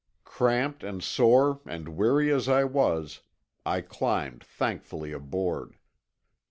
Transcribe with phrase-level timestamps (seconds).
[0.23, 3.19] Cramped and sore and weary as I was
[3.67, 5.77] I climbed thankfully aboard.